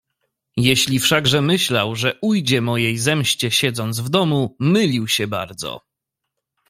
[0.57, 5.81] "Jeśli wszakże myślał, że ujdzie mojej zemście, siedząc w domu, mylił się bardzo."